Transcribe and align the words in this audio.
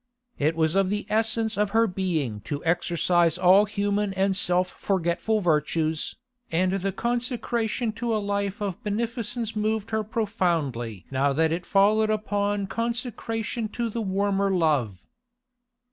It 0.39 0.55
was 0.55 0.73
of 0.73 0.89
the 0.89 1.05
essence 1.11 1.59
of 1.59 1.69
her 1.77 1.85
being 1.85 2.41
to 2.45 2.65
exercise 2.65 3.37
all 3.37 3.65
human 3.65 4.15
and 4.15 4.35
self 4.35 4.71
forgetful 4.71 5.41
virtues, 5.41 6.15
and 6.51 6.73
the 6.73 6.91
consecration 6.91 7.91
to 7.91 8.15
a 8.15 8.17
life 8.17 8.61
of 8.61 8.83
beneficence 8.83 9.55
moved 9.55 9.91
her 9.91 10.03
profoundly 10.03 11.05
now 11.11 11.33
that 11.33 11.51
it 11.51 11.67
followed 11.67 12.09
upon 12.09 12.65
consecration 12.65 13.67
to 13.69 13.91
the 13.91 14.01
warmer 14.01 14.49
love. 14.49 15.05